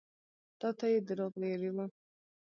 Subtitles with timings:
[0.59, 1.85] تا ته يې دروغ ويلي وو.